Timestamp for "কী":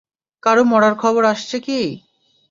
1.59-1.79